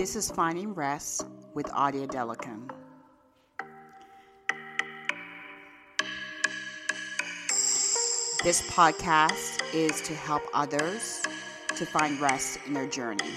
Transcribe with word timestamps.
This 0.00 0.16
is 0.16 0.30
Finding 0.30 0.72
Rest 0.72 1.26
with 1.52 1.70
Odi 1.76 2.06
Adelakun. 2.06 2.70
This 8.42 8.62
podcast 8.70 9.62
is 9.74 10.00
to 10.00 10.14
help 10.14 10.40
others 10.54 11.20
to 11.76 11.84
find 11.84 12.18
rest 12.18 12.60
in 12.66 12.72
their 12.72 12.86
journey. 12.86 13.34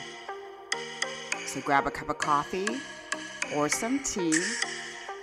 So 1.46 1.60
grab 1.60 1.86
a 1.86 1.92
cup 1.92 2.08
of 2.08 2.18
coffee 2.20 2.80
or 3.54 3.68
some 3.68 4.00
tea 4.00 4.42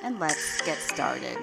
and 0.03 0.21
let's 0.21 0.61
get 0.67 0.77
started. 0.77 1.39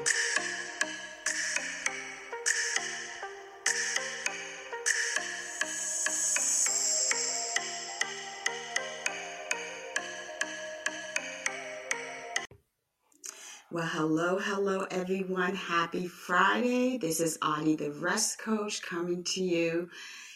Hello, 13.91 14.37
hello, 14.37 14.85
everyone. 14.91 15.55
Happy 15.55 16.07
Friday. 16.07 16.97
This 16.97 17.21
is 17.21 17.37
Odi, 17.41 17.77
the 17.77 17.93
rest 17.93 18.37
coach, 18.37 18.81
coming 18.81 19.23
to 19.23 19.41
you. 19.41 19.89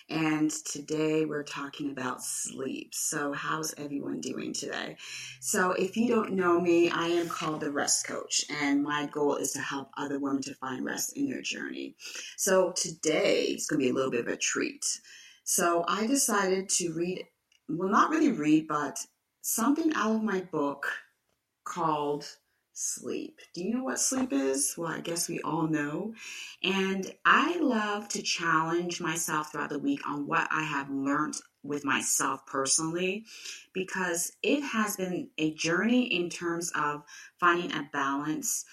And 0.09 0.49
today 0.49 1.25
we're 1.25 1.43
talking 1.43 1.91
about 1.91 2.23
sleep. 2.23 2.95
So, 2.95 3.33
how's 3.33 3.73
everyone 3.73 4.21
doing 4.21 4.53
today? 4.53 4.95
So, 5.41 5.71
if 5.71 5.97
you 5.97 6.07
don't 6.07 6.31
know 6.31 6.61
me, 6.61 6.89
I 6.91 7.07
am 7.07 7.27
called 7.27 7.59
the 7.59 7.71
rest 7.71 8.07
coach, 8.07 8.45
and 8.61 8.83
my 8.83 9.07
goal 9.07 9.35
is 9.35 9.51
to 9.51 9.59
help 9.59 9.89
other 9.97 10.17
women 10.17 10.41
to 10.43 10.55
find 10.55 10.85
rest 10.85 11.17
in 11.17 11.29
their 11.29 11.41
journey. 11.41 11.95
So, 12.37 12.71
today 12.71 13.47
it's 13.49 13.67
going 13.67 13.81
to 13.81 13.85
be 13.85 13.89
a 13.89 13.93
little 13.93 14.11
bit 14.11 14.21
of 14.21 14.33
a 14.33 14.37
treat. 14.37 14.85
So, 15.43 15.83
I 15.89 16.07
decided 16.07 16.69
to 16.69 16.93
read, 16.93 17.25
well, 17.67 17.89
not 17.89 18.11
really 18.11 18.31
read, 18.31 18.69
but 18.69 18.97
something 19.41 19.91
out 19.93 20.15
of 20.15 20.23
my 20.23 20.39
book 20.39 20.87
called 21.65 22.25
sleep. 22.81 23.39
Do 23.53 23.63
you 23.63 23.75
know 23.75 23.83
what 23.83 23.99
sleep 23.99 24.33
is? 24.33 24.73
Well, 24.77 24.91
I 24.91 25.01
guess 25.01 25.29
we 25.29 25.39
all 25.41 25.67
know. 25.67 26.13
And 26.63 27.13
I 27.25 27.57
love 27.59 28.07
to 28.09 28.21
challenge 28.21 28.99
myself 28.99 29.51
throughout 29.51 29.69
the 29.69 29.79
week 29.79 30.07
on 30.07 30.27
what 30.27 30.47
I 30.51 30.63
have 30.63 30.89
learned 30.89 31.35
with 31.63 31.85
myself 31.85 32.45
personally 32.47 33.25
because 33.73 34.31
it 34.41 34.61
has 34.61 34.97
been 34.97 35.29
a 35.37 35.53
journey 35.53 36.05
in 36.05 36.29
terms 36.29 36.71
of 36.75 37.03
finding 37.39 37.71
a 37.71 37.87
balance 37.93 38.65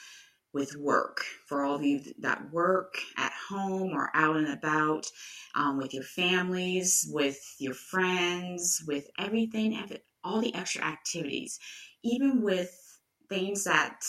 with 0.55 0.75
work 0.77 1.23
for 1.47 1.63
all 1.63 1.75
of 1.77 1.85
you 1.85 2.01
that 2.21 2.51
work 2.51 2.95
at 3.19 3.33
home 3.51 3.93
or 3.93 4.11
out 4.15 4.37
and 4.37 4.49
about 4.49 5.07
um, 5.55 5.77
with 5.77 5.93
your 5.93 6.03
families 6.03 7.07
with 7.13 7.39
your 7.59 7.75
friends 7.75 8.83
with 8.87 9.07
everything 9.19 9.79
all 10.25 10.41
the 10.41 10.55
extra 10.55 10.83
activities 10.83 11.61
even 12.03 12.41
with 12.41 12.88
things 13.29 13.65
that 13.65 14.05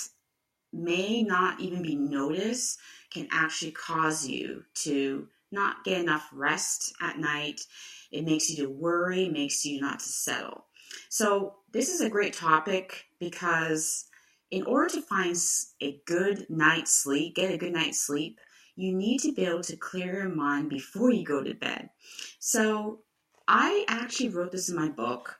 may 0.72 1.24
not 1.24 1.60
even 1.60 1.82
be 1.82 1.96
noticed 1.96 2.80
can 3.12 3.28
actually 3.32 3.72
cause 3.72 4.28
you 4.28 4.64
to 4.76 5.28
not 5.52 5.84
get 5.84 6.00
enough 6.00 6.30
rest 6.32 6.94
at 7.02 7.18
night. 7.18 7.62
It 8.12 8.24
makes 8.24 8.50
you 8.50 8.64
to 8.64 8.70
worry, 8.70 9.30
makes 9.30 9.66
you 9.66 9.82
not 9.82 10.00
to 10.00 10.06
settle. 10.06 10.66
So, 11.10 11.56
this 11.72 11.90
is 11.90 12.02
a 12.02 12.10
great 12.10 12.34
topic 12.34 13.06
because 13.20 14.06
in 14.52 14.64
order 14.64 14.90
to 14.96 15.02
find 15.02 15.36
a 15.82 16.00
good 16.06 16.48
night's 16.50 16.92
sleep, 16.92 17.36
get 17.36 17.54
a 17.54 17.58
good 17.58 17.74
night's 17.74 18.00
sleep, 18.00 18.40
you 18.76 18.96
need 18.96 19.20
to 19.20 19.34
be 19.34 19.46
able 19.46 19.62
to 19.64 19.76
clear 19.76 20.14
your 20.14 20.30
mind 20.30 20.70
before 20.70 21.12
you 21.12 21.24
go 21.24 21.44
to 21.44 21.54
bed. 21.54 21.90
So, 22.40 23.00
I 23.48 23.86
actually 23.88 24.30
wrote 24.30 24.52
this 24.52 24.70
in 24.70 24.76
my 24.76 24.90
book 24.90 25.36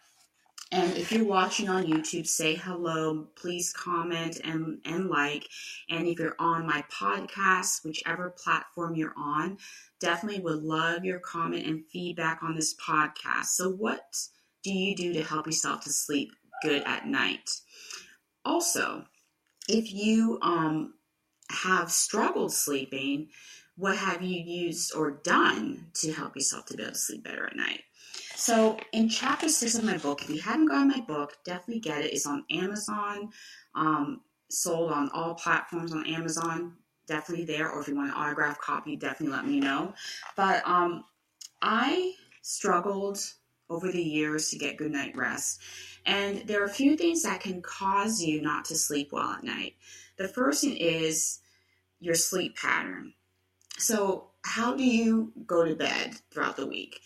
and 0.72 0.96
if 0.96 1.12
you're 1.12 1.26
watching 1.26 1.68
on 1.68 1.86
YouTube, 1.86 2.28
say 2.28 2.54
hello, 2.54 3.28
please 3.36 3.74
comment 3.74 4.40
and, 4.44 4.78
and 4.86 5.10
like. 5.10 5.48
And 5.90 6.08
if 6.08 6.20
you're 6.20 6.36
on 6.38 6.68
my 6.68 6.84
podcast, 6.92 7.84
whichever 7.84 8.30
platform 8.30 8.94
you're 8.94 9.16
on, 9.18 9.58
definitely 10.00 10.42
would 10.42 10.62
love 10.62 11.04
your 11.04 11.20
comment 11.20 11.66
and 11.66 11.86
feedback 11.92 12.44
on 12.44 12.56
this 12.56 12.76
podcast. 12.76 13.46
So, 13.46 13.72
what 13.72 14.16
do 14.64 14.72
you 14.72 14.96
do 14.96 15.12
to 15.14 15.24
help 15.24 15.48
yourself 15.48 15.82
to 15.86 15.90
sleep 15.90 16.30
good 16.62 16.84
at 16.86 17.08
night? 17.08 17.50
Also, 18.46 19.06
if 19.68 19.92
you 19.92 20.38
um, 20.44 20.94
have 21.50 21.92
struggled 21.92 22.54
sleeping, 22.54 23.30
what 23.76 23.98
have 23.98 24.22
you 24.22 24.40
used 24.40 24.94
or 24.94 25.10
done 25.10 25.88
to 25.96 26.12
help 26.12 26.36
yourself 26.36 26.68
to 26.68 26.78
be 26.78 26.84
able 26.84 26.94
to 26.94 27.00
sleep 27.00 27.24
better 27.24 27.48
at 27.48 27.56
night? 27.56 27.82
So 28.40 28.78
in 28.94 29.10
chapter 29.10 29.50
six 29.50 29.76
of 29.76 29.84
my 29.84 29.98
book, 29.98 30.22
if 30.22 30.30
you 30.30 30.40
haven't 30.40 30.68
gotten 30.68 30.88
my 30.88 31.02
book, 31.02 31.38
definitely 31.44 31.82
get 31.82 32.06
it. 32.06 32.14
It's 32.14 32.26
on 32.26 32.46
Amazon, 32.50 33.32
um, 33.76 34.22
sold 34.50 34.94
on 34.94 35.10
all 35.14 35.34
platforms 35.34 35.92
on 35.92 36.08
Amazon. 36.08 36.72
Definitely 37.06 37.44
there. 37.44 37.70
Or 37.70 37.82
if 37.82 37.90
you 37.90 37.98
want 37.98 38.12
an 38.12 38.16
autograph 38.16 38.62
copy, 38.62 38.96
definitely 38.96 39.36
let 39.36 39.46
me 39.46 39.60
know. 39.60 39.94
But 40.38 40.66
um, 40.66 41.04
I 41.62 42.14
struggled 42.42 43.20
over 43.70 43.92
the 43.92 44.02
years 44.02 44.50
to 44.52 44.58
get 44.58 44.78
good 44.78 44.94
night 44.94 45.18
rest. 45.18 45.60
And 46.06 46.48
there 46.48 46.62
are 46.62 46.68
a 46.68 46.70
few 46.70 46.96
things 46.96 47.24
that 47.24 47.42
can 47.42 47.62
cause 47.62 48.24
you 48.24 48.42
not 48.42 48.64
to 48.66 48.76
sleep 48.76 49.12
well 49.12 49.32
at 49.32 49.44
night. 49.44 49.76
The 50.18 50.30
first 50.30 50.64
thing 50.64 50.78
is 50.78 51.40
your 52.00 52.16
sleep 52.16 52.56
pattern. 52.56 53.16
So, 53.78 54.30
how 54.46 54.78
do 54.78 54.86
you 54.86 55.34
go 55.46 55.66
to 55.66 55.76
bed 55.76 56.16
throughout 56.32 56.56
the 56.56 56.66
week? 56.66 57.02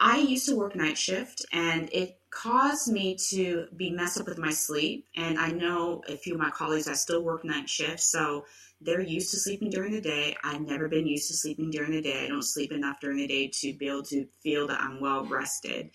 I 0.00 0.18
used 0.18 0.48
to 0.48 0.56
work 0.56 0.76
night 0.76 0.96
shift 0.96 1.44
and 1.52 1.88
it 1.92 2.20
caused 2.30 2.92
me 2.92 3.16
to 3.30 3.66
be 3.76 3.90
messed 3.90 4.20
up 4.20 4.26
with 4.26 4.38
my 4.38 4.52
sleep. 4.52 5.06
And 5.16 5.38
I 5.38 5.50
know 5.50 6.02
a 6.08 6.16
few 6.16 6.34
of 6.34 6.40
my 6.40 6.50
colleagues 6.50 6.84
that 6.84 6.98
still 6.98 7.22
work 7.22 7.44
night 7.44 7.68
shift, 7.68 8.00
so 8.00 8.44
they're 8.80 9.00
used 9.00 9.32
to 9.32 9.40
sleeping 9.40 9.70
during 9.70 9.92
the 9.92 10.00
day. 10.00 10.36
I've 10.44 10.60
never 10.60 10.88
been 10.88 11.06
used 11.06 11.26
to 11.28 11.36
sleeping 11.36 11.70
during 11.70 11.90
the 11.90 12.02
day. 12.02 12.24
I 12.24 12.28
don't 12.28 12.42
sleep 12.42 12.70
enough 12.70 13.00
during 13.00 13.16
the 13.16 13.26
day 13.26 13.48
to 13.48 13.74
be 13.74 13.88
able 13.88 14.04
to 14.04 14.26
feel 14.40 14.68
that 14.68 14.80
I'm 14.80 15.00
well 15.00 15.24
rested. 15.24 15.90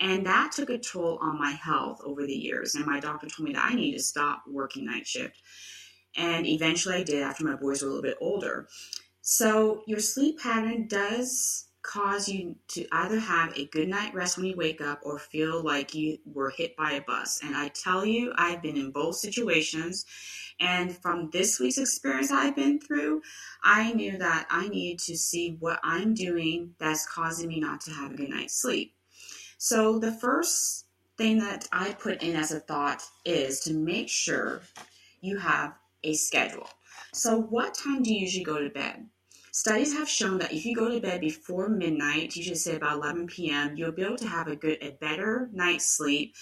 And 0.00 0.26
that 0.26 0.50
took 0.50 0.70
a 0.70 0.78
toll 0.78 1.18
on 1.22 1.38
my 1.38 1.52
health 1.52 2.00
over 2.04 2.26
the 2.26 2.34
years. 2.34 2.74
And 2.74 2.86
my 2.86 2.98
doctor 2.98 3.28
told 3.28 3.46
me 3.46 3.54
that 3.54 3.70
I 3.70 3.74
need 3.74 3.92
to 3.92 4.02
stop 4.02 4.42
working 4.48 4.86
night 4.86 5.06
shift. 5.06 5.40
And 6.16 6.44
eventually 6.44 6.96
I 6.96 7.04
did 7.04 7.22
after 7.22 7.44
my 7.44 7.54
boys 7.54 7.82
were 7.82 7.88
a 7.88 7.92
little 7.92 8.02
bit 8.02 8.18
older. 8.20 8.68
So 9.20 9.82
your 9.86 10.00
sleep 10.00 10.40
pattern 10.40 10.88
does 10.88 11.68
cause 11.84 12.28
you 12.28 12.56
to 12.68 12.86
either 12.90 13.20
have 13.20 13.56
a 13.56 13.66
good 13.66 13.88
night 13.88 14.14
rest 14.14 14.36
when 14.36 14.46
you 14.46 14.56
wake 14.56 14.80
up 14.80 15.00
or 15.02 15.18
feel 15.18 15.62
like 15.62 15.94
you 15.94 16.18
were 16.24 16.50
hit 16.50 16.74
by 16.76 16.92
a 16.92 17.02
bus. 17.02 17.40
And 17.44 17.54
I 17.54 17.68
tell 17.68 18.04
you, 18.04 18.32
I've 18.36 18.62
been 18.62 18.76
in 18.76 18.90
both 18.90 19.16
situations. 19.16 20.06
And 20.58 20.96
from 20.96 21.30
this 21.30 21.60
week's 21.60 21.78
experience 21.78 22.32
I've 22.32 22.56
been 22.56 22.80
through, 22.80 23.22
I 23.62 23.92
knew 23.92 24.16
that 24.18 24.46
I 24.50 24.68
needed 24.68 24.98
to 25.04 25.16
see 25.16 25.56
what 25.60 25.78
I'm 25.84 26.14
doing 26.14 26.74
that's 26.78 27.06
causing 27.06 27.48
me 27.48 27.60
not 27.60 27.82
to 27.82 27.92
have 27.92 28.12
a 28.12 28.16
good 28.16 28.30
night's 28.30 28.60
sleep. 28.60 28.94
So 29.58 29.98
the 29.98 30.12
first 30.12 30.86
thing 31.18 31.38
that 31.38 31.68
I 31.70 31.92
put 31.92 32.22
in 32.22 32.34
as 32.34 32.50
a 32.50 32.60
thought 32.60 33.02
is 33.24 33.60
to 33.60 33.74
make 33.74 34.08
sure 34.08 34.62
you 35.20 35.38
have 35.38 35.74
a 36.02 36.14
schedule. 36.14 36.68
So, 37.12 37.40
what 37.40 37.74
time 37.74 38.02
do 38.02 38.12
you 38.12 38.20
usually 38.20 38.44
go 38.44 38.58
to 38.58 38.70
bed? 38.70 39.06
Studies 39.56 39.92
have 39.92 40.08
shown 40.08 40.38
that 40.38 40.52
if 40.52 40.66
you 40.66 40.74
go 40.74 40.88
to 40.88 41.00
bed 41.00 41.20
before 41.20 41.68
midnight, 41.68 42.34
usually 42.34 42.56
say 42.56 42.74
about 42.74 42.96
11 42.96 43.28
p.m., 43.28 43.76
you'll 43.76 43.92
be 43.92 44.02
able 44.02 44.16
to 44.16 44.26
have 44.26 44.48
a 44.48 44.56
good, 44.56 44.78
a 44.82 44.90
better 44.90 45.48
night's 45.52 45.86
sleep. 45.96 46.34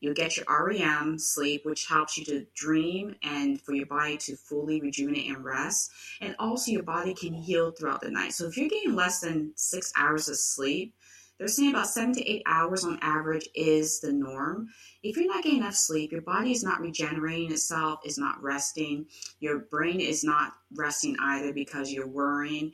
You'll 0.00 0.12
get 0.12 0.36
your 0.36 0.44
REM 0.50 1.18
sleep, 1.18 1.64
which 1.64 1.86
helps 1.86 2.18
you 2.18 2.26
to 2.26 2.44
dream 2.54 3.14
and 3.22 3.58
for 3.58 3.72
your 3.72 3.86
body 3.86 4.18
to 4.18 4.36
fully 4.36 4.82
rejuvenate 4.82 5.34
and 5.34 5.42
rest. 5.42 5.90
And 6.20 6.36
also, 6.38 6.70
your 6.70 6.82
body 6.82 7.14
can 7.14 7.32
heal 7.32 7.70
throughout 7.70 8.02
the 8.02 8.10
night. 8.10 8.34
So, 8.34 8.46
if 8.46 8.58
you're 8.58 8.68
getting 8.68 8.94
less 8.94 9.20
than 9.20 9.54
six 9.56 9.90
hours 9.96 10.28
of 10.28 10.36
sleep, 10.36 10.94
they're 11.38 11.48
saying 11.48 11.70
about 11.70 11.86
seven 11.86 12.12
to 12.14 12.28
eight 12.28 12.42
hours 12.46 12.84
on 12.84 12.98
average 13.00 13.48
is 13.54 14.00
the 14.00 14.12
norm. 14.12 14.68
If 15.02 15.16
you're 15.16 15.32
not 15.32 15.44
getting 15.44 15.60
enough 15.60 15.76
sleep, 15.76 16.10
your 16.10 16.22
body 16.22 16.50
is 16.50 16.64
not 16.64 16.80
regenerating 16.80 17.52
itself, 17.52 18.00
is 18.04 18.18
not 18.18 18.42
resting. 18.42 19.06
Your 19.38 19.60
brain 19.60 20.00
is 20.00 20.24
not 20.24 20.52
resting 20.74 21.16
either 21.20 21.52
because 21.52 21.92
you're 21.92 22.08
worrying. 22.08 22.72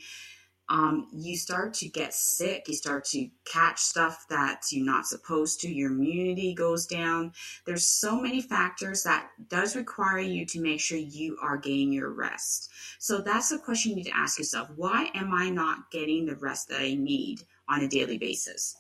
Um, 0.71 1.09
you 1.13 1.37
start 1.37 1.75
to 1.75 1.89
get 1.91 2.15
sick. 2.15 2.65
You 2.67 2.75
start 2.75 3.05
to 3.07 3.29
catch 3.45 3.81
stuff 3.81 4.25
that 4.31 4.63
you're 4.71 4.87
not 4.87 5.07
supposed 5.07 5.61
to. 5.61 5.69
Your 5.69 5.91
immunity 5.91 6.55
goes 6.55 6.87
down. 6.87 7.35
There's 7.67 7.85
so 7.85 8.19
many 8.19 8.41
factors 8.41 9.03
that 9.03 9.29
does 9.51 9.77
require 9.77 10.21
you 10.21 10.47
to 10.47 10.63
make 10.63 10.81
sure 10.81 10.97
you 10.97 11.37
are 11.43 11.59
getting 11.59 11.93
your 11.93 12.15
rest. 12.15 12.71
So 12.99 13.21
that's 13.21 13.51
the 13.51 13.59
question 13.59 13.91
you 13.91 13.97
need 13.97 14.07
to 14.07 14.17
ask 14.17 14.39
yourself. 14.39 14.71
Why 14.75 15.11
am 15.15 15.35
I 15.35 15.51
not 15.51 15.91
getting 15.91 16.25
the 16.25 16.37
rest 16.37 16.69
that 16.69 16.81
I 16.81 16.95
need 16.95 17.43
on 17.69 17.83
a 17.83 17.89
daily 17.89 18.19
basis? 18.19 18.77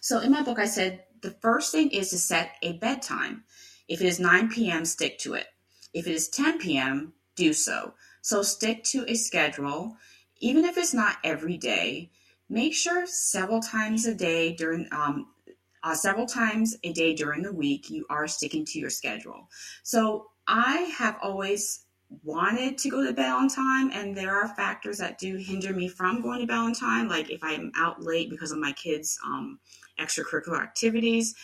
So 0.00 0.20
in 0.20 0.32
my 0.32 0.42
book, 0.42 0.58
I 0.58 0.66
said 0.66 1.04
the 1.22 1.30
first 1.30 1.72
thing 1.72 1.90
is 1.90 2.10
to 2.10 2.18
set 2.18 2.56
a 2.62 2.72
bedtime. 2.74 3.44
If 3.88 4.00
it 4.00 4.06
is 4.06 4.20
9 4.20 4.50
p.m., 4.50 4.84
stick 4.84 5.18
to 5.20 5.34
it. 5.34 5.46
If 5.92 6.06
it 6.06 6.14
is 6.14 6.28
10 6.28 6.58
p.m., 6.58 7.12
do 7.36 7.52
so. 7.52 7.94
So 8.22 8.42
stick 8.42 8.84
to 8.84 9.04
a 9.08 9.14
schedule, 9.14 9.96
even 10.38 10.64
if 10.64 10.76
it's 10.76 10.94
not 10.94 11.16
every 11.24 11.56
day. 11.56 12.10
Make 12.48 12.74
sure 12.74 13.06
several 13.06 13.60
times 13.60 14.06
a 14.06 14.14
day 14.14 14.54
during 14.54 14.88
um, 14.92 15.28
uh, 15.82 15.94
several 15.94 16.26
times 16.26 16.76
a 16.84 16.92
day 16.92 17.14
during 17.14 17.42
the 17.42 17.52
week, 17.52 17.88
you 17.90 18.04
are 18.10 18.26
sticking 18.26 18.64
to 18.66 18.78
your 18.78 18.90
schedule. 18.90 19.48
So 19.82 20.30
I 20.46 20.92
have 20.98 21.16
always 21.22 21.84
wanted 22.22 22.76
to 22.78 22.90
go 22.90 23.04
to 23.04 23.12
bed 23.12 23.30
on 23.30 23.48
time, 23.48 23.90
and 23.92 24.16
there 24.16 24.34
are 24.34 24.48
factors 24.48 24.98
that 24.98 25.18
do 25.18 25.36
hinder 25.36 25.72
me 25.72 25.88
from 25.88 26.22
going 26.22 26.40
to 26.40 26.46
bed 26.46 26.56
on 26.56 26.74
time, 26.74 27.08
like 27.08 27.30
if 27.30 27.42
I'm 27.42 27.72
out 27.76 28.02
late 28.02 28.30
because 28.30 28.52
of 28.52 28.58
my 28.58 28.72
kids' 28.72 29.18
um, 29.24 29.58
extracurricular 29.98 30.60
activities, 30.60 31.34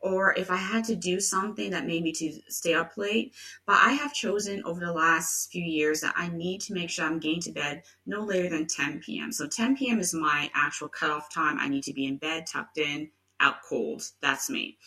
or 0.00 0.34
if 0.34 0.50
I 0.50 0.56
had 0.56 0.84
to 0.84 0.96
do 0.96 1.20
something 1.20 1.70
that 1.70 1.86
made 1.86 2.02
me 2.02 2.12
to 2.12 2.40
stay 2.48 2.74
up 2.74 2.96
late. 2.96 3.34
But 3.66 3.78
I 3.82 3.92
have 3.92 4.12
chosen 4.12 4.62
over 4.64 4.80
the 4.80 4.92
last 4.92 5.50
few 5.50 5.62
years 5.62 6.00
that 6.00 6.14
I 6.16 6.28
need 6.28 6.60
to 6.62 6.74
make 6.74 6.90
sure 6.90 7.06
I'm 7.06 7.18
getting 7.18 7.40
to 7.42 7.52
bed 7.52 7.82
no 8.04 8.22
later 8.22 8.48
than 8.48 8.66
10 8.66 9.00
p.m. 9.00 9.32
So 9.32 9.46
10 9.46 9.76
p.m. 9.76 9.98
is 9.98 10.12
my 10.12 10.50
actual 10.54 10.88
cutoff 10.88 11.32
time. 11.32 11.58
I 11.58 11.68
need 11.68 11.84
to 11.84 11.94
be 11.94 12.06
in 12.06 12.18
bed, 12.18 12.46
tucked 12.46 12.78
in, 12.78 13.10
out 13.40 13.62
cold. 13.68 14.02
That's 14.20 14.50
me. 14.50 14.78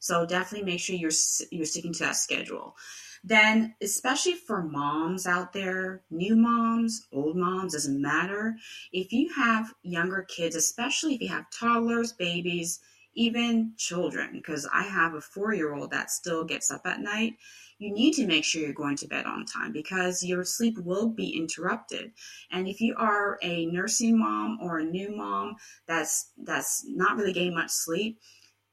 So 0.00 0.26
definitely 0.26 0.70
make 0.70 0.80
sure 0.80 0.96
you're 0.96 1.10
you're 1.50 1.66
sticking 1.66 1.92
to 1.94 2.04
that 2.04 2.16
schedule 2.16 2.76
then 3.24 3.74
especially 3.82 4.34
for 4.34 4.62
moms 4.62 5.26
out 5.26 5.52
there, 5.52 6.02
new 6.10 6.36
moms, 6.36 7.06
old 7.12 7.36
moms, 7.36 7.72
doesn't 7.72 8.00
matter. 8.00 8.56
If 8.92 9.12
you 9.12 9.32
have 9.34 9.74
younger 9.82 10.22
kids, 10.22 10.56
especially 10.56 11.14
if 11.14 11.20
you 11.20 11.28
have 11.28 11.50
toddlers, 11.50 12.12
babies, 12.12 12.80
even 13.14 13.72
children, 13.76 14.30
because 14.32 14.68
I 14.72 14.82
have 14.84 15.14
a 15.14 15.20
four 15.20 15.52
year 15.52 15.74
old 15.74 15.90
that 15.90 16.10
still 16.10 16.44
gets 16.44 16.70
up 16.70 16.82
at 16.84 17.00
night, 17.00 17.34
you 17.78 17.92
need 17.92 18.14
to 18.14 18.26
make 18.26 18.44
sure 18.44 18.62
you're 18.62 18.72
going 18.72 18.96
to 18.96 19.08
bed 19.08 19.24
on 19.24 19.44
time 19.44 19.72
because 19.72 20.22
your 20.22 20.44
sleep 20.44 20.78
will 20.78 21.08
be 21.08 21.30
interrupted. 21.30 22.12
And 22.50 22.68
if 22.68 22.80
you 22.80 22.94
are 22.96 23.38
a 23.42 23.66
nursing 23.66 24.18
mom 24.18 24.58
or 24.60 24.78
a 24.78 24.84
new 24.84 25.16
mom 25.16 25.56
that's 25.86 26.32
that's 26.44 26.84
not 26.88 27.16
really 27.16 27.32
getting 27.32 27.54
much 27.54 27.70
sleep, 27.70 28.20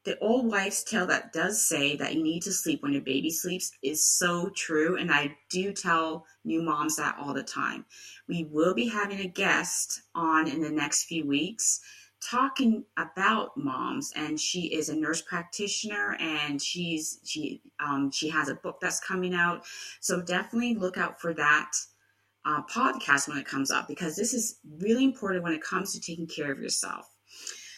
the 0.06 0.18
old 0.20 0.46
wives' 0.46 0.84
tale 0.84 1.06
that 1.08 1.32
does 1.32 1.68
say 1.68 1.96
that 1.96 2.14
you 2.14 2.22
need 2.22 2.40
to 2.42 2.52
sleep 2.52 2.80
when 2.82 2.92
your 2.92 3.02
baby 3.02 3.28
sleeps 3.28 3.72
is 3.82 4.06
so 4.06 4.48
true. 4.54 4.96
And 4.96 5.10
I 5.10 5.36
do 5.50 5.72
tell 5.72 6.24
new 6.44 6.62
moms 6.62 6.96
that 6.96 7.16
all 7.20 7.34
the 7.34 7.42
time. 7.42 7.84
We 8.28 8.44
will 8.44 8.72
be 8.72 8.88
having 8.88 9.18
a 9.18 9.26
guest 9.26 10.02
on 10.14 10.46
in 10.46 10.62
the 10.62 10.70
next 10.70 11.04
few 11.04 11.26
weeks 11.26 11.80
talking 12.22 12.84
about 12.96 13.56
moms 13.56 14.12
and 14.16 14.40
she 14.40 14.74
is 14.74 14.88
a 14.88 14.96
nurse 14.96 15.20
practitioner 15.20 16.16
and 16.18 16.62
she's 16.62 17.20
she 17.24 17.60
um, 17.78 18.10
she 18.10 18.28
has 18.30 18.48
a 18.48 18.54
book 18.54 18.78
that's 18.80 19.00
coming 19.00 19.34
out 19.34 19.64
so 20.00 20.22
definitely 20.22 20.74
look 20.74 20.96
out 20.96 21.20
for 21.20 21.34
that 21.34 21.72
uh, 22.46 22.62
podcast 22.74 23.28
when 23.28 23.36
it 23.36 23.46
comes 23.46 23.70
up 23.70 23.86
because 23.86 24.16
this 24.16 24.32
is 24.32 24.60
really 24.80 25.04
important 25.04 25.44
when 25.44 25.52
it 25.52 25.62
comes 25.62 25.92
to 25.92 26.00
taking 26.00 26.26
care 26.26 26.50
of 26.50 26.58
yourself 26.58 27.06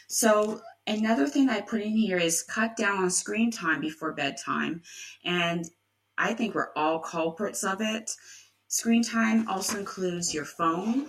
so 0.06 0.60
Another 0.88 1.28
thing 1.28 1.50
I 1.50 1.60
put 1.60 1.82
in 1.82 1.94
here 1.94 2.16
is 2.16 2.42
cut 2.42 2.74
down 2.74 2.96
on 2.96 3.10
screen 3.10 3.50
time 3.50 3.82
before 3.82 4.12
bedtime. 4.12 4.80
And 5.22 5.68
I 6.16 6.32
think 6.32 6.54
we're 6.54 6.72
all 6.74 7.00
culprits 7.00 7.62
of 7.62 7.82
it. 7.82 8.10
Screen 8.68 9.02
time 9.02 9.46
also 9.48 9.78
includes 9.78 10.32
your 10.32 10.46
phone. 10.46 11.06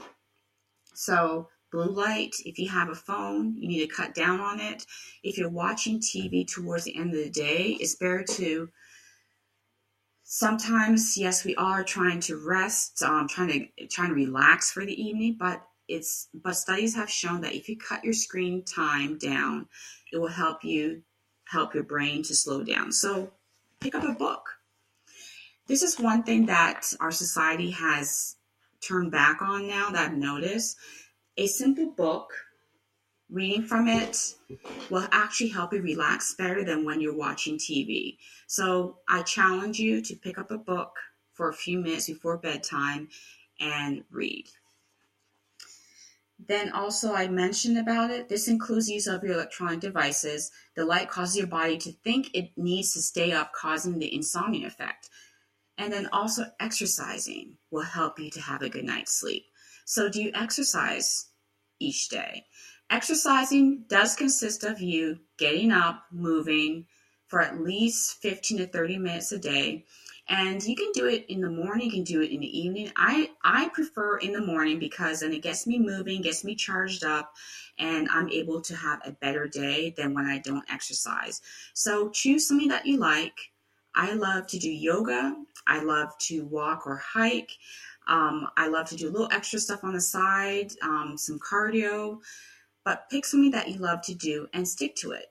So, 0.93 1.47
blue 1.71 1.93
light, 1.93 2.35
if 2.43 2.59
you 2.59 2.67
have 2.67 2.89
a 2.89 2.95
phone, 2.95 3.55
you 3.55 3.69
need 3.69 3.87
to 3.87 3.95
cut 3.95 4.13
down 4.13 4.41
on 4.41 4.59
it. 4.59 4.85
If 5.23 5.37
you're 5.37 5.49
watching 5.49 6.01
TV 6.01 6.45
towards 6.45 6.83
the 6.83 6.97
end 6.97 7.13
of 7.13 7.23
the 7.23 7.29
day, 7.29 7.77
it's 7.79 7.95
better 7.95 8.23
to 8.23 8.67
sometimes 10.23 11.17
yes 11.17 11.43
we 11.43 11.55
are 11.55 11.83
trying 11.83 12.19
to 12.19 12.37
rest 12.37 13.01
um, 13.01 13.27
trying 13.27 13.47
to 13.47 13.87
trying 13.87 14.09
to 14.09 14.13
relax 14.13 14.71
for 14.71 14.85
the 14.85 15.01
evening 15.01 15.35
but 15.39 15.59
it's 15.89 16.29
but 16.33 16.55
studies 16.55 16.95
have 16.95 17.09
shown 17.09 17.41
that 17.41 17.55
if 17.55 17.67
you 17.67 17.77
cut 17.77 18.03
your 18.03 18.13
screen 18.13 18.63
time 18.63 19.17
down, 19.17 19.67
it 20.13 20.17
will 20.17 20.27
help 20.27 20.63
you 20.63 21.01
help 21.45 21.73
your 21.73 21.83
brain 21.83 22.23
to 22.23 22.35
slow 22.35 22.63
down. 22.63 22.91
So 22.91 23.31
pick 23.81 23.95
up 23.95 24.03
a 24.03 24.13
book. 24.13 24.47
This 25.67 25.81
is 25.81 25.99
one 25.99 26.23
thing 26.23 26.45
that 26.45 26.93
our 26.99 27.11
society 27.11 27.71
has 27.71 28.37
turned 28.81 29.11
back 29.11 29.41
on 29.41 29.67
now 29.67 29.89
that 29.89 30.11
I've 30.11 30.17
noticed. 30.17 30.77
A 31.37 31.47
simple 31.47 31.91
book, 31.91 32.31
reading 33.29 33.63
from 33.63 33.87
it 33.87 34.35
will 34.89 35.07
actually 35.11 35.49
help 35.49 35.73
you 35.73 35.81
relax 35.81 36.35
better 36.35 36.63
than 36.63 36.85
when 36.85 37.01
you're 37.01 37.15
watching 37.15 37.57
TV. 37.57 38.17
So 38.47 38.97
I 39.07 39.23
challenge 39.23 39.79
you 39.79 40.01
to 40.01 40.15
pick 40.15 40.37
up 40.37 40.51
a 40.51 40.57
book 40.57 40.91
for 41.33 41.49
a 41.49 41.53
few 41.53 41.79
minutes 41.79 42.07
before 42.07 42.37
bedtime 42.37 43.09
and 43.59 44.03
read. 44.11 44.47
Then 46.47 46.71
also 46.71 47.13
I 47.13 47.27
mentioned 47.27 47.77
about 47.77 48.11
it, 48.11 48.29
this 48.29 48.47
includes 48.47 48.89
use 48.89 49.07
of 49.07 49.23
your 49.23 49.33
electronic 49.33 49.81
devices. 49.81 50.51
The 50.75 50.85
light 50.85 51.09
causes 51.09 51.35
your 51.35 51.47
body 51.47 51.77
to 51.79 51.91
think 51.91 52.29
it 52.33 52.51
needs 52.57 52.93
to 52.93 53.01
stay 53.01 53.33
up, 53.33 53.51
causing 53.53 53.99
the 53.99 54.13
insomnia 54.13 54.67
effect. 54.67 55.09
And 55.77 55.91
then 55.91 56.07
also 56.13 56.45
exercising 56.59 57.57
will 57.71 57.83
help 57.83 58.19
you 58.19 58.29
to 58.31 58.41
have 58.41 58.61
a 58.61 58.69
good 58.69 58.85
night's 58.85 59.19
sleep. 59.19 59.45
So 59.85 60.09
do 60.09 60.21
you 60.21 60.31
exercise 60.33 61.27
each 61.79 62.07
day? 62.07 62.45
Exercising 62.89 63.85
does 63.87 64.15
consist 64.15 64.63
of 64.63 64.81
you 64.81 65.19
getting 65.37 65.71
up, 65.71 66.05
moving 66.11 66.85
for 67.27 67.41
at 67.41 67.61
least 67.61 68.21
15 68.21 68.57
to 68.59 68.67
30 68.67 68.97
minutes 68.97 69.31
a 69.31 69.37
day 69.37 69.85
and 70.29 70.63
you 70.63 70.75
can 70.75 70.91
do 70.93 71.07
it 71.07 71.25
in 71.27 71.41
the 71.41 71.49
morning 71.49 71.87
you 71.87 71.91
can 71.91 72.03
do 72.03 72.21
it 72.21 72.31
in 72.31 72.39
the 72.39 72.59
evening. 72.59 72.91
I 72.95 73.31
i 73.43 73.67
prefer 73.69 74.17
in 74.17 74.31
the 74.31 74.45
morning 74.45 74.79
because 74.79 75.19
then 75.19 75.33
it 75.33 75.41
gets 75.41 75.67
me 75.67 75.79
moving 75.79 76.21
gets 76.21 76.43
me 76.43 76.55
charged 76.55 77.03
up 77.03 77.33
and 77.79 78.07
i'm 78.11 78.29
able 78.29 78.61
to 78.61 78.75
have 78.75 79.01
a 79.05 79.11
better 79.11 79.47
day 79.47 79.93
than 79.97 80.13
when 80.13 80.25
i 80.25 80.37
don't 80.39 80.69
exercise. 80.71 81.41
So 81.73 82.09
choose 82.09 82.47
something 82.47 82.69
that 82.69 82.85
you 82.85 82.97
like. 82.97 83.37
I 83.95 84.13
love 84.13 84.47
to 84.47 84.59
do 84.59 84.69
yoga. 84.69 85.35
I 85.67 85.83
love 85.83 86.17
to 86.19 86.45
walk 86.45 86.85
or 86.85 86.97
hike. 86.97 87.51
Um, 88.07 88.47
i 88.57 88.67
love 88.67 88.87
to 88.89 88.95
do 88.95 89.09
a 89.09 89.11
little 89.11 89.29
extra 89.31 89.59
stuff 89.59 89.83
on 89.83 89.93
the 89.93 90.01
side 90.01 90.71
um, 90.83 91.15
some 91.17 91.39
cardio. 91.39 92.19
But 92.85 93.09
pick 93.09 93.25
something 93.25 93.51
that 93.51 93.67
you 93.67 93.77
love 93.79 94.01
to 94.03 94.15
do 94.15 94.47
and 94.53 94.67
stick 94.67 94.95
to 94.97 95.11
it 95.11 95.27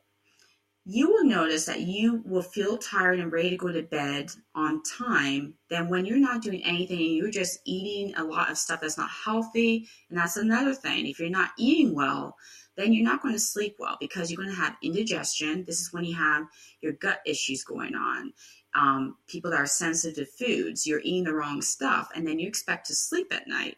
you 0.91 1.11
will 1.11 1.25
notice 1.25 1.67
that 1.67 1.83
you 1.83 2.23
will 2.25 2.41
feel 2.41 2.79
tired 2.79 3.21
and 3.21 3.31
ready 3.31 3.51
to 3.51 3.59
go 3.59 3.71
to 3.71 3.83
bed 3.83 4.31
on 4.55 4.83
time 4.85 5.53
than 5.69 5.91
when 5.91 6.07
you're 6.07 6.17
not 6.17 6.41
doing 6.41 6.65
anything 6.65 6.97
and 6.99 7.15
you're 7.15 7.31
just 7.31 7.61
eating 7.67 8.15
a 8.17 8.25
lot 8.25 8.51
of 8.51 8.57
stuff 8.57 8.81
that's 8.81 8.97
not 8.97 9.11
healthy. 9.11 9.87
And 10.09 10.19
that's 10.19 10.39
another 10.39 10.73
thing. 10.73 11.07
If 11.07 11.21
you're 11.21 11.29
not 11.29 11.51
eating 11.59 11.95
well, 11.95 12.35
then 12.79 12.95
you're 12.95 13.05
not 13.05 13.21
going 13.21 13.35
to 13.35 13.39
sleep 13.39 13.77
well 13.79 13.99
because 14.01 14.31
you're 14.31 14.43
going 14.43 14.49
to 14.49 14.63
have 14.63 14.79
indigestion. 14.83 15.63
This 15.67 15.79
is 15.79 15.93
when 15.93 16.07
you 16.07 16.15
have 16.15 16.47
your 16.81 16.93
gut 16.95 17.21
issues 17.27 17.65
going 17.65 17.95
on. 17.95 18.33
Um, 18.75 19.19
people 19.27 19.51
that 19.51 19.61
are 19.61 19.67
sensitive 19.67 20.27
to 20.27 20.47
foods, 20.47 20.87
you're 20.87 21.01
eating 21.01 21.25
the 21.25 21.35
wrong 21.35 21.61
stuff, 21.61 22.09
and 22.15 22.27
then 22.27 22.39
you 22.39 22.49
expect 22.49 22.87
to 22.87 22.95
sleep 22.95 23.27
at 23.31 23.47
night. 23.47 23.77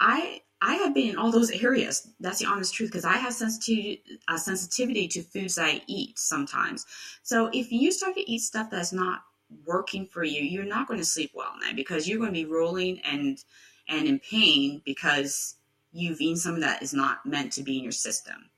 I 0.00 0.42
I 0.60 0.74
have 0.74 0.92
been 0.94 1.10
in 1.10 1.16
all 1.16 1.30
those 1.30 1.50
areas. 1.50 2.08
That's 2.18 2.40
the 2.40 2.46
honest 2.46 2.74
truth 2.74 2.90
because 2.90 3.04
I 3.04 3.16
have 3.16 3.32
sensitivity, 3.32 4.02
sensitivity 4.36 5.06
to 5.08 5.22
foods 5.22 5.58
I 5.58 5.82
eat 5.86 6.18
sometimes. 6.18 6.84
So 7.22 7.48
if 7.52 7.70
you 7.70 7.92
start 7.92 8.16
to 8.16 8.30
eat 8.30 8.40
stuff 8.40 8.68
that's 8.70 8.92
not 8.92 9.20
working 9.64 10.06
for 10.06 10.24
you, 10.24 10.42
you're 10.42 10.64
not 10.64 10.88
going 10.88 10.98
to 10.98 11.06
sleep 11.06 11.30
well 11.34 11.52
night 11.60 11.76
because 11.76 12.08
you're 12.08 12.18
going 12.18 12.30
to 12.30 12.44
be 12.44 12.44
rolling 12.44 13.00
and 13.00 13.42
and 13.88 14.08
in 14.08 14.18
pain 14.18 14.82
because 14.84 15.56
you've 15.92 16.20
eaten 16.20 16.36
something 16.36 16.60
that 16.60 16.82
is 16.82 16.92
not 16.92 17.24
meant 17.24 17.52
to 17.52 17.62
be 17.62 17.78
in 17.78 17.84
your 17.84 17.92
system. 17.92 18.50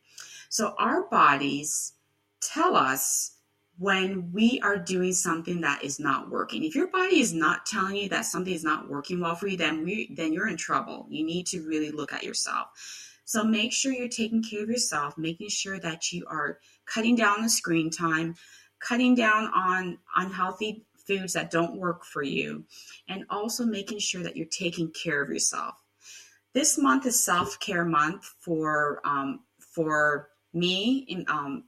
So 0.49 0.75
our 0.79 1.03
bodies 1.03 1.93
tell 2.41 2.75
us 2.75 3.37
when 3.81 4.31
we 4.31 4.61
are 4.63 4.77
doing 4.77 5.15
something 5.15 5.63
that 5.63 5.83
is 5.83 5.99
not 5.99 6.29
working. 6.29 6.65
If 6.65 6.75
your 6.75 6.89
body 6.89 7.19
is 7.19 7.33
not 7.33 7.65
telling 7.65 7.97
you 7.97 8.11
that 8.11 8.27
something 8.27 8.53
is 8.53 8.63
not 8.63 8.91
working 8.91 9.21
well 9.21 9.35
for 9.35 9.47
you, 9.47 9.57
then 9.57 9.83
we, 9.83 10.13
then 10.15 10.35
you're 10.35 10.49
in 10.49 10.59
trouble. 10.59 11.07
You 11.09 11.25
need 11.25 11.47
to 11.47 11.67
really 11.67 11.91
look 11.91 12.13
at 12.13 12.23
yourself. 12.23 12.69
So 13.25 13.43
make 13.43 13.73
sure 13.73 13.95
you're 13.95 14.09
taking 14.09 14.43
care 14.43 14.63
of 14.63 14.69
yourself, 14.69 15.17
making 15.17 15.49
sure 15.49 15.79
that 15.79 16.13
you 16.13 16.27
are 16.29 16.59
cutting 16.85 17.17
down 17.17 17.41
the 17.41 17.49
screen 17.49 17.89
time, 17.89 18.35
cutting 18.81 19.15
down 19.15 19.45
on 19.55 19.97
unhealthy 20.15 20.85
foods 21.07 21.33
that 21.33 21.51
don't 21.51 21.77
work 21.77 22.05
for 22.05 22.23
you, 22.23 22.67
and 23.09 23.25
also 23.31 23.65
making 23.65 24.01
sure 24.01 24.23
that 24.23 24.37
you're 24.37 24.47
taking 24.47 24.91
care 24.91 25.23
of 25.23 25.31
yourself. 25.31 25.75
This 26.53 26.77
month 26.77 27.07
is 27.07 27.25
self 27.25 27.59
care 27.61 27.87
month 27.87 28.31
for 28.41 29.01
um, 29.05 29.41
for 29.59 30.29
me 30.53 31.07
in 31.09 31.25
um, 31.29 31.65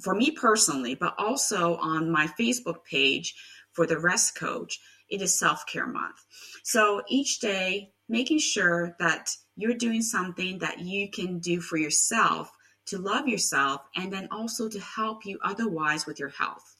for 0.00 0.14
me 0.14 0.30
personally, 0.30 0.94
but 0.94 1.14
also 1.18 1.76
on 1.76 2.10
my 2.10 2.26
Facebook 2.38 2.84
page 2.84 3.34
for 3.72 3.86
the 3.86 3.98
Rest 3.98 4.36
Coach, 4.36 4.80
it 5.08 5.22
is 5.22 5.38
Self 5.38 5.66
Care 5.66 5.86
Month. 5.86 6.24
So 6.64 7.02
each 7.08 7.40
day, 7.40 7.92
making 8.08 8.38
sure 8.38 8.96
that 8.98 9.30
you're 9.56 9.74
doing 9.74 10.02
something 10.02 10.58
that 10.58 10.80
you 10.80 11.10
can 11.10 11.38
do 11.38 11.60
for 11.60 11.76
yourself 11.76 12.50
to 12.86 12.98
love 12.98 13.26
yourself 13.26 13.82
and 13.96 14.12
then 14.12 14.28
also 14.30 14.68
to 14.68 14.80
help 14.80 15.26
you 15.26 15.38
otherwise 15.42 16.06
with 16.06 16.20
your 16.20 16.28
health. 16.28 16.76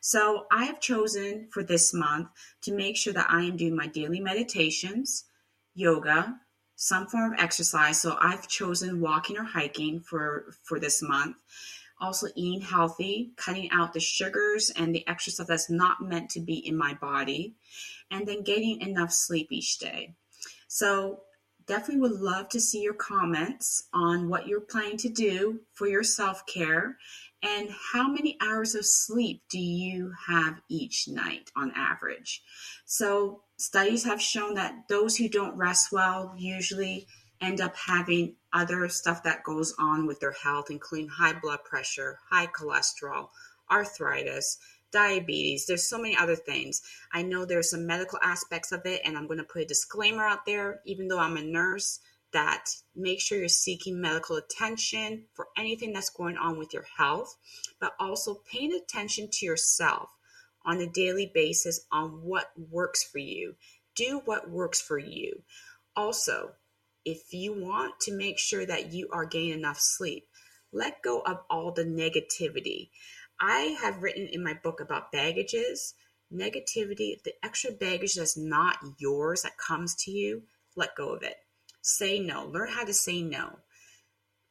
So 0.00 0.46
I 0.50 0.64
have 0.64 0.80
chosen 0.80 1.48
for 1.50 1.62
this 1.62 1.92
month 1.92 2.28
to 2.62 2.74
make 2.74 2.96
sure 2.96 3.12
that 3.12 3.30
I 3.30 3.42
am 3.42 3.56
doing 3.56 3.76
my 3.76 3.86
daily 3.86 4.20
meditations, 4.20 5.24
yoga, 5.74 6.38
some 6.76 7.06
form 7.08 7.32
of 7.32 7.40
exercise. 7.40 8.00
So 8.00 8.16
I've 8.20 8.48
chosen 8.48 9.00
walking 9.00 9.36
or 9.36 9.44
hiking 9.44 10.00
for 10.00 10.54
for 10.64 10.78
this 10.78 11.02
month. 11.02 11.36
Also, 12.00 12.28
eating 12.34 12.60
healthy, 12.60 13.32
cutting 13.36 13.70
out 13.70 13.92
the 13.92 14.00
sugars 14.00 14.70
and 14.70 14.94
the 14.94 15.06
extra 15.08 15.32
stuff 15.32 15.48
that's 15.48 15.70
not 15.70 16.00
meant 16.00 16.30
to 16.30 16.40
be 16.40 16.54
in 16.54 16.76
my 16.76 16.94
body, 16.94 17.54
and 18.10 18.26
then 18.26 18.42
getting 18.42 18.80
enough 18.80 19.12
sleep 19.12 19.48
each 19.50 19.78
day. 19.78 20.14
So, 20.68 21.22
definitely 21.66 22.00
would 22.00 22.20
love 22.20 22.48
to 22.48 22.60
see 22.60 22.80
your 22.82 22.94
comments 22.94 23.88
on 23.92 24.28
what 24.28 24.46
you're 24.46 24.60
planning 24.60 24.96
to 24.98 25.08
do 25.08 25.60
for 25.74 25.86
your 25.86 26.02
self 26.02 26.46
care 26.46 26.96
and 27.42 27.70
how 27.92 28.08
many 28.08 28.36
hours 28.40 28.74
of 28.74 28.84
sleep 28.84 29.42
do 29.50 29.58
you 29.58 30.12
have 30.26 30.60
each 30.68 31.06
night 31.06 31.50
on 31.54 31.72
average. 31.76 32.42
So, 32.84 33.42
studies 33.58 34.04
have 34.04 34.20
shown 34.20 34.54
that 34.54 34.88
those 34.88 35.16
who 35.16 35.28
don't 35.28 35.56
rest 35.56 35.92
well 35.92 36.34
usually 36.36 37.06
end 37.40 37.60
up 37.60 37.76
having 37.76 38.34
other 38.52 38.88
stuff 38.88 39.22
that 39.22 39.44
goes 39.44 39.74
on 39.78 40.06
with 40.06 40.20
their 40.20 40.32
health, 40.32 40.70
including 40.70 41.08
high 41.08 41.38
blood 41.40 41.64
pressure, 41.64 42.18
high 42.30 42.46
cholesterol, 42.46 43.28
arthritis 43.70 44.58
diabetes. 44.90 45.66
There's 45.66 45.88
so 45.88 45.98
many 45.98 46.16
other 46.16 46.36
things. 46.36 46.82
I 47.12 47.22
know 47.22 47.44
there's 47.44 47.70
some 47.70 47.86
medical 47.86 48.18
aspects 48.22 48.72
of 48.72 48.86
it, 48.86 49.02
and 49.04 49.16
I'm 49.16 49.26
going 49.26 49.38
to 49.38 49.44
put 49.44 49.62
a 49.62 49.66
disclaimer 49.66 50.24
out 50.24 50.46
there, 50.46 50.80
even 50.86 51.08
though 51.08 51.18
I'm 51.18 51.36
a 51.36 51.42
nurse, 51.42 52.00
that 52.32 52.66
make 52.94 53.20
sure 53.20 53.38
you're 53.38 53.48
seeking 53.48 54.00
medical 54.00 54.36
attention 54.36 55.24
for 55.34 55.48
anything 55.56 55.92
that's 55.92 56.10
going 56.10 56.36
on 56.36 56.58
with 56.58 56.74
your 56.74 56.84
health, 56.96 57.36
but 57.80 57.94
also 57.98 58.40
paying 58.50 58.72
attention 58.72 59.28
to 59.32 59.46
yourself 59.46 60.10
on 60.64 60.80
a 60.80 60.86
daily 60.86 61.30
basis 61.32 61.86
on 61.90 62.22
what 62.22 62.50
works 62.70 63.02
for 63.02 63.18
you. 63.18 63.54
Do 63.94 64.20
what 64.26 64.50
works 64.50 64.80
for 64.80 64.98
you. 64.98 65.42
Also, 65.96 66.52
if 67.10 67.32
you 67.32 67.54
want 67.54 67.98
to 68.00 68.14
make 68.14 68.38
sure 68.38 68.66
that 68.66 68.92
you 68.92 69.08
are 69.10 69.24
getting 69.24 69.50
enough 69.50 69.80
sleep, 69.80 70.26
let 70.72 71.02
go 71.02 71.20
of 71.20 71.38
all 71.48 71.72
the 71.72 71.84
negativity. 71.84 72.90
I 73.40 73.78
have 73.80 74.02
written 74.02 74.26
in 74.26 74.44
my 74.44 74.52
book 74.52 74.78
about 74.80 75.10
baggages, 75.10 75.94
negativity, 76.30 77.22
the 77.22 77.32
extra 77.42 77.72
baggage 77.72 78.14
that's 78.14 78.36
not 78.36 78.76
yours 78.98 79.42
that 79.42 79.56
comes 79.56 79.94
to 80.04 80.10
you, 80.10 80.42
let 80.76 80.94
go 80.96 81.14
of 81.14 81.22
it. 81.22 81.36
Say 81.80 82.18
no. 82.18 82.44
Learn 82.44 82.68
how 82.68 82.84
to 82.84 82.92
say 82.92 83.22
no. 83.22 83.60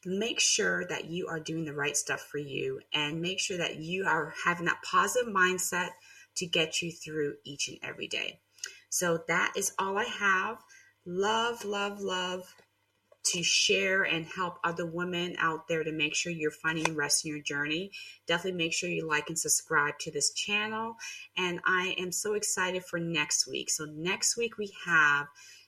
Make 0.04 0.40
sure 0.40 0.84
that 0.88 1.06
you 1.06 1.28
are 1.28 1.40
doing 1.40 1.66
the 1.66 1.76
right 1.76 1.96
stuff 1.96 2.22
for 2.22 2.40
you 2.40 2.82
and 2.92 3.22
make 3.22 3.40
sure 3.40 3.58
that 3.58 3.76
you 3.76 4.06
are 4.08 4.34
having 4.46 4.66
that 4.66 4.82
positive 4.84 5.32
mindset 5.32 5.90
to 6.38 6.48
get 6.48 6.82
you 6.82 6.92
through 6.92 7.36
each 7.44 7.68
and 7.68 7.78
every 7.84 8.08
day. 8.08 8.40
So 8.90 9.20
that 9.28 9.54
is 9.56 9.74
all 9.78 9.98
I 9.98 10.06
have. 10.06 10.58
Love, 11.10 11.64
love, 11.64 12.02
love 12.02 12.54
to 13.24 13.42
share 13.42 14.04
and 14.04 14.26
help 14.26 14.58
other 14.66 14.86
women 14.86 15.38
out 15.40 15.66
there 15.70 15.82
to 15.82 15.92
make 15.94 16.14
sure 16.14 16.34
you're 16.34 16.52
finding 16.52 16.96
rest 16.96 17.26
in 17.26 17.32
your 17.32 17.42
journey. 17.42 17.92
Definitely 18.28 18.58
make 18.58 18.74
sure 18.74 18.90
you 18.90 19.08
like 19.08 19.30
and 19.30 19.40
subscribe 19.40 19.98
to 20.00 20.12
this 20.12 20.34
channel. 20.34 20.98
And 21.38 21.62
I 21.66 21.96
am 21.98 22.12
so 22.12 22.34
excited 22.34 22.84
for 22.84 23.00
next 23.00 23.48
week. 23.48 23.70
So, 23.70 23.86
next 23.86 24.36
week 24.36 24.58
we 24.58 24.74
have 24.86 25.28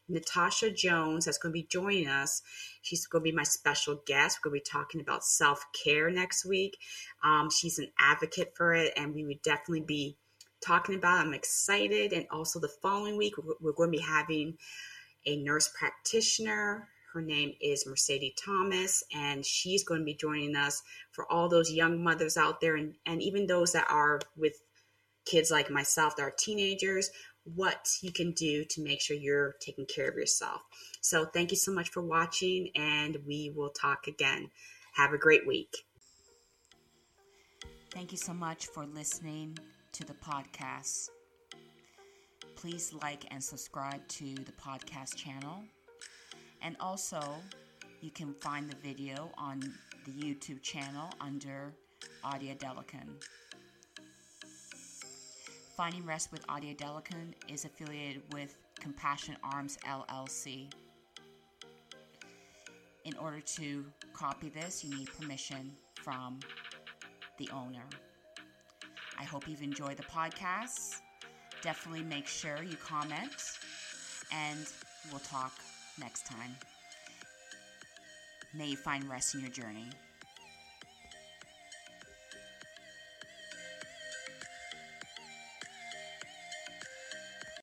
Natasha 0.09 0.71
Jones 0.71 1.23
that's 1.23 1.37
going 1.37 1.53
to 1.53 1.61
be 1.61 1.67
joining 1.71 2.09
us. 2.09 2.41
She's 2.81 3.07
going 3.07 3.23
to 3.23 3.31
be 3.31 3.35
my 3.35 3.43
special 3.43 4.01
guest. 4.05 4.39
We're 4.43 4.51
going 4.51 4.59
to 4.59 4.65
be 4.65 4.69
talking 4.69 4.99
about 4.99 5.23
self 5.23 5.63
care 5.85 6.11
next 6.11 6.45
week. 6.45 6.77
Um, 7.23 7.49
she's 7.49 7.79
an 7.79 7.87
advocate 7.97 8.51
for 8.57 8.73
it, 8.73 8.91
and 8.97 9.15
we 9.15 9.23
would 9.23 9.41
definitely 9.41 9.85
be 9.87 10.17
talking 10.61 10.95
about. 10.95 11.19
It. 11.19 11.27
I'm 11.27 11.33
excited. 11.33 12.11
And 12.11 12.25
also, 12.29 12.59
the 12.59 12.73
following 12.81 13.15
week, 13.15 13.35
we're 13.61 13.71
going 13.71 13.91
to 13.91 13.97
be 13.97 14.03
having 14.03 14.57
a 15.25 15.37
nurse 15.37 15.69
practitioner 15.77 16.87
her 17.13 17.21
name 17.21 17.53
is 17.59 17.87
Mercedes 17.87 18.33
Thomas, 18.35 19.03
and 19.13 19.43
she's 19.43 19.83
going 19.83 20.01
to 20.01 20.05
be 20.05 20.13
joining 20.13 20.55
us 20.55 20.83
for 21.11 21.29
all 21.31 21.49
those 21.49 21.71
young 21.71 22.03
mothers 22.03 22.37
out 22.37 22.61
there 22.61 22.75
and, 22.75 22.93
and 23.05 23.21
even 23.21 23.47
those 23.47 23.71
that 23.73 23.89
are 23.89 24.21
with 24.37 24.53
kids 25.25 25.49
like 25.49 25.71
myself 25.71 26.15
that 26.15 26.23
are 26.23 26.33
teenagers, 26.37 27.09
what 27.55 27.89
you 28.01 28.11
can 28.11 28.31
do 28.33 28.63
to 28.69 28.83
make 28.83 29.01
sure 29.01 29.17
you're 29.17 29.55
taking 29.59 29.87
care 29.87 30.07
of 30.07 30.15
yourself. 30.15 30.61
So, 31.01 31.25
thank 31.25 31.49
you 31.49 31.57
so 31.57 31.71
much 31.71 31.89
for 31.89 32.03
watching, 32.03 32.69
and 32.75 33.17
we 33.25 33.51
will 33.55 33.71
talk 33.71 34.05
again. 34.07 34.51
Have 34.93 35.13
a 35.13 35.17
great 35.17 35.47
week. 35.47 35.75
Thank 37.91 38.11
you 38.11 38.19
so 38.19 38.33
much 38.33 38.67
for 38.67 38.85
listening 38.85 39.57
to 39.93 40.03
the 40.03 40.13
podcast. 40.13 41.09
Please 42.59 42.93
like 43.01 43.23
and 43.31 43.41
subscribe 43.41 44.05
to 44.09 44.35
the 44.35 44.51
podcast 44.51 45.15
channel. 45.15 45.63
And 46.61 46.75
also, 46.81 47.21
you 48.01 48.11
can 48.11 48.33
find 48.41 48.69
the 48.69 48.75
video 48.83 49.31
on 49.37 49.61
the 50.03 50.11
YouTube 50.11 50.61
channel 50.61 51.09
under 51.21 51.71
Odi 52.25 52.53
Adelakun. 52.53 53.23
Finding 55.77 56.05
Rest 56.05 56.33
with 56.33 56.43
Odi 56.49 56.75
Adelakun 56.75 57.33
is 57.47 57.63
affiliated 57.63 58.23
with 58.33 58.57
Compassion 58.77 59.37
Arms 59.41 59.77
LLC. 59.87 60.69
In 63.05 63.15
order 63.15 63.39
to 63.39 63.85
copy 64.11 64.49
this, 64.49 64.83
you 64.83 64.93
need 64.97 65.07
permission 65.17 65.71
from 65.93 66.41
the 67.37 67.49
owner. 67.53 67.85
I 69.17 69.23
hope 69.23 69.47
you've 69.47 69.63
enjoyed 69.63 69.95
the 69.95 70.03
podcast. 70.03 70.99
Definitely 71.61 72.03
make 72.03 72.27
sure 72.27 72.63
you 72.63 72.77
comment, 72.77 73.57
and 74.31 74.65
we'll 75.11 75.19
talk 75.19 75.51
next 75.99 76.25
time. 76.25 76.55
May 78.53 78.67
you 78.69 78.77
find 78.77 79.07
rest 79.09 79.35
in 79.35 79.41
your 79.41 79.49
journey. 79.49 79.89